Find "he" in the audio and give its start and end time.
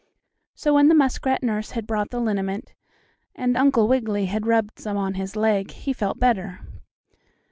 5.69-5.93